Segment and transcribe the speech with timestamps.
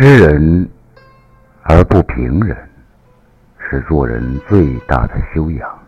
[0.00, 0.68] 知人
[1.64, 2.56] 而不评人，
[3.58, 5.78] 是做人最大的修养。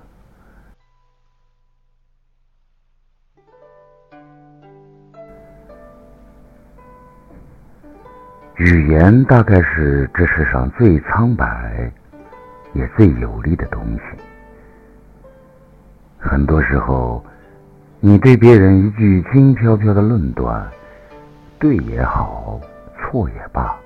[8.57, 11.93] 语言大概是这世上最苍白，
[12.73, 14.03] 也最有力的东西。
[16.19, 17.25] 很多时候，
[18.01, 20.69] 你对别人一句轻飘飘的论断，
[21.61, 22.61] 对也好，
[22.99, 23.79] 错也罢，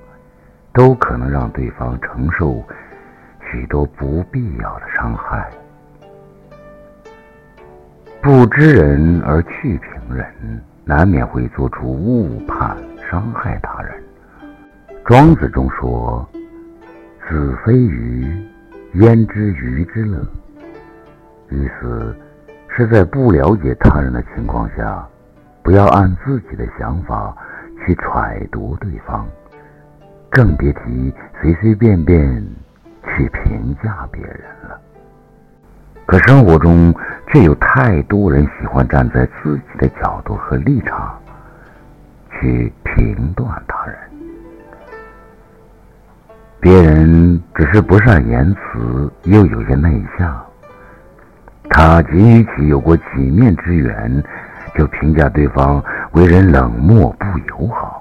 [0.75, 2.63] 都可能让对方承受
[3.51, 5.49] 许多不必要的伤害。
[8.21, 10.27] 不知人而去评人，
[10.85, 12.77] 难免会做出误判，
[13.11, 14.03] 伤害他人。
[15.05, 16.27] 庄子中说
[17.29, 18.37] ：“子非鱼，
[18.95, 20.19] 焉知鱼之乐？”
[21.51, 22.17] 意思
[22.69, 25.07] 是在不了解他人的情况下，
[25.63, 27.37] 不要按自己的想法
[27.85, 29.29] 去揣度对方，
[30.35, 32.45] 更别提随随便便
[33.05, 34.79] 去评价别人了。
[36.07, 36.93] 可生活中
[37.33, 41.17] 却有太多人喜欢站在自己的角度和立场
[42.33, 43.97] 去评断他人。
[46.61, 50.45] 别人只是不善言辞，又有些内向。
[51.71, 54.23] 他仅与其有过几面之缘，
[54.75, 57.94] 就评价对方为人冷漠不友好，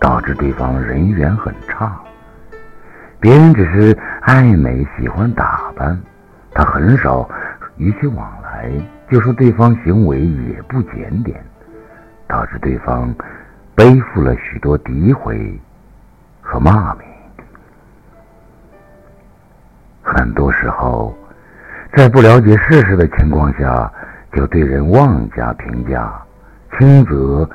[0.00, 1.98] 导致对方人缘很差。
[3.18, 5.98] 别人只是爱美喜欢打扮，
[6.52, 7.28] 他很少
[7.76, 8.70] 与其往来，
[9.10, 11.42] 就说对方行为也不检点，
[12.28, 13.14] 导致对方
[13.74, 15.58] 背负了许多诋毁
[16.40, 17.06] 和骂名。
[20.02, 21.12] 很多时候，
[21.94, 23.90] 在不了解事实的情况下，
[24.32, 26.12] 就对人妄加评价，
[26.78, 27.48] 轻则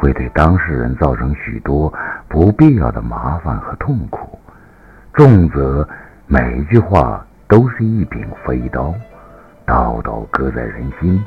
[0.00, 1.92] 会对当事人造成许多
[2.28, 4.38] 不必要的麻烦和痛苦，
[5.12, 5.86] 重则
[6.26, 8.94] 每一句话都是一柄飞刀，
[9.66, 11.22] 刀刀割在人心。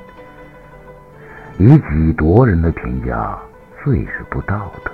[1.58, 3.38] 以己夺人的评价
[3.84, 4.92] 最是不道德。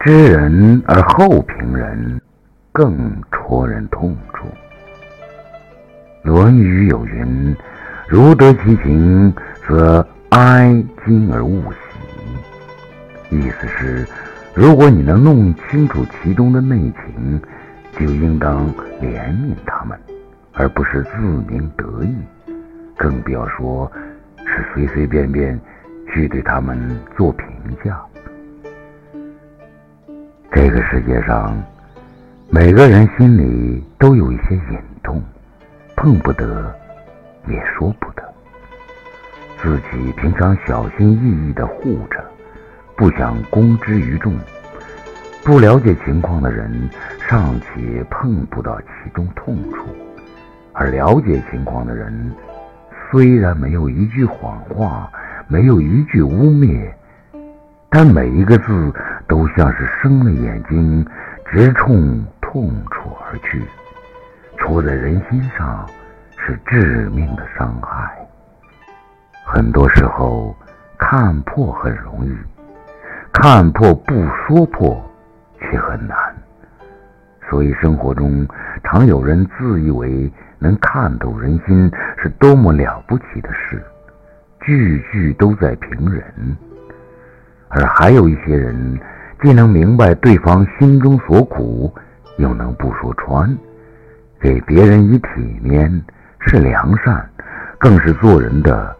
[0.00, 2.20] 知人而后评人。
[2.70, 4.46] 更戳人痛处。
[6.22, 7.56] 《论语》有云
[8.06, 9.34] ：“如得其情，
[9.66, 11.78] 则哀今而勿喜。”
[13.36, 14.06] 意思是，
[14.54, 17.40] 如果你能弄清楚其中的内情，
[17.98, 18.66] 就应当
[19.00, 19.98] 怜悯他们，
[20.52, 21.16] 而不是自
[21.48, 22.14] 鸣得意，
[22.96, 23.90] 更不要说
[24.44, 25.58] 是随随便便
[26.12, 26.78] 去对他们
[27.16, 27.46] 做评
[27.84, 28.00] 价。
[30.52, 31.56] 这个世界上。
[32.50, 35.22] 每个人心里都有一些隐痛，
[35.94, 36.74] 碰不得，
[37.46, 38.17] 也说不得。
[39.60, 42.24] 自己平常小心翼翼地护着，
[42.96, 44.34] 不想公之于众。
[45.44, 46.88] 不了解情况的人
[47.28, 49.86] 尚且碰不到其中痛处，
[50.72, 52.32] 而了解情况的人，
[53.10, 55.10] 虽然没有一句谎话，
[55.46, 56.90] 没有一句污蔑，
[57.90, 58.92] 但每一个字
[59.26, 61.06] 都像是生了眼睛，
[61.46, 62.24] 直冲。
[62.50, 63.62] 痛处而去，
[64.56, 65.86] 戳在人心上，
[66.38, 68.26] 是致命的伤害。
[69.50, 70.54] 很多时候，
[70.98, 72.36] 看破很容易，
[73.32, 75.02] 看破不说破
[75.58, 76.16] 却很难。
[77.48, 78.46] 所以，生活中
[78.84, 83.82] 常有人自以为能看透人心，是多么了不起的事，
[84.60, 86.22] 句句都在评人；
[87.68, 89.00] 而还有一些人，
[89.42, 91.90] 既能明白对方心中所苦。
[92.36, 93.58] 又能不说穿，
[94.38, 95.90] 给别人以体面
[96.38, 97.28] 是良善，
[97.78, 98.94] 更是做人的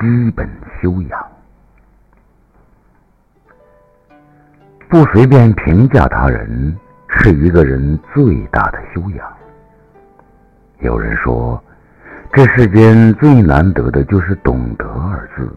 [0.00, 0.48] 基本
[0.80, 1.26] 修养。
[4.88, 6.76] 不随便评价他人，
[7.08, 9.32] 是一个人最大的修养。
[10.80, 11.62] 有人说，
[12.32, 15.50] 这世间最难得的就是“懂得”二字，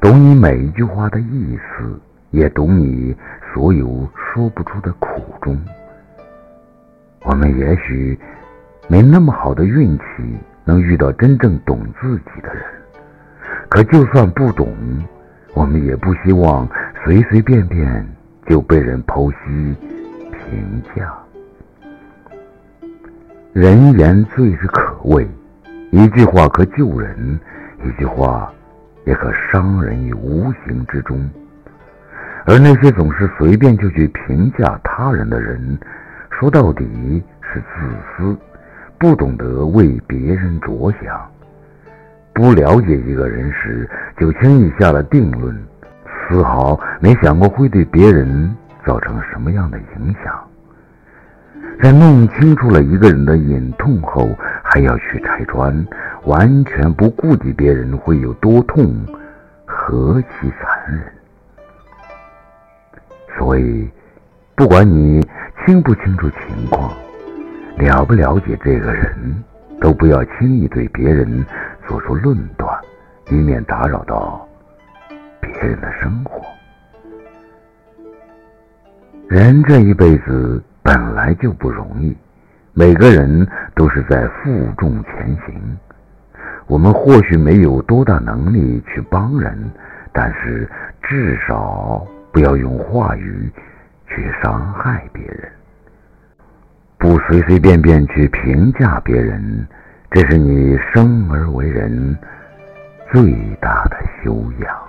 [0.00, 2.00] 懂你每一句话的意思，
[2.30, 3.16] 也懂你
[3.52, 5.58] 所有说不出的苦衷。
[7.24, 8.18] 我们也许
[8.88, 10.04] 没那么好的运气，
[10.64, 12.64] 能遇到真正懂自己的人。
[13.72, 14.68] 可就算不懂，
[15.54, 16.68] 我们也不希望
[17.02, 18.06] 随随便便
[18.46, 19.74] 就被人剖析、
[20.30, 21.10] 评价。
[23.54, 25.26] 人言最是可畏，
[25.90, 27.40] 一句话可救人，
[27.82, 28.52] 一句话
[29.06, 31.26] 也可伤人于无形之中。
[32.44, 35.78] 而那些总是随便就去评价他人的人，
[36.30, 37.88] 说到底是自
[38.18, 38.36] 私，
[38.98, 41.26] 不懂得为别人着想，
[42.32, 43.88] 不了解一个人时
[44.18, 45.54] 就轻易下了定论，
[46.28, 48.56] 丝毫没想过会对别人
[48.86, 50.42] 造成什么样的影响。
[51.82, 54.30] 在弄清楚了一个人的隐痛后，
[54.62, 55.86] 还要去拆穿，
[56.24, 58.94] 完全不顾及别人会有多痛，
[59.64, 61.02] 何其残忍！
[63.36, 63.90] 所以，
[64.54, 65.20] 不管你
[65.64, 66.92] 清不清楚情况，
[67.78, 69.42] 了不了解这个人，
[69.80, 71.44] 都不要轻易对别人
[71.92, 72.74] 做出论断，
[73.28, 74.48] 以免打扰到
[75.42, 76.40] 别人的生活。
[79.28, 82.16] 人这一辈子本来就不容易，
[82.72, 85.78] 每个人都是在负重前行。
[86.66, 89.70] 我们或许没有多大能力去帮人，
[90.14, 90.66] 但是
[91.02, 93.52] 至少不要用话语
[94.06, 95.52] 去伤害别人，
[96.96, 99.68] 不随随便便去评价别人，
[100.14, 102.18] 这是你生而为人
[103.10, 103.32] 最
[103.62, 104.81] 大的修养。